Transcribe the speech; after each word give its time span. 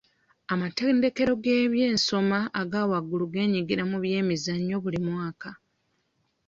Amatendekero 0.53 1.33
g'ebyensoma 1.43 2.39
aga 2.61 2.81
waggulu 2.89 3.25
geenyigira 3.33 3.83
mu 3.91 3.97
by'emizannyo 4.03 4.75
buli 4.83 4.99
mwaka. 5.07 5.49